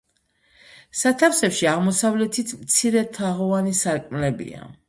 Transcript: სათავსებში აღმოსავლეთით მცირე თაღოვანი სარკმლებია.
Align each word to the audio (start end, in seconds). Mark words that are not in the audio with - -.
სათავსებში 1.01 1.69
აღმოსავლეთით 1.73 2.57
მცირე 2.65 3.07
თაღოვანი 3.19 3.79
სარკმლებია. 3.83 4.69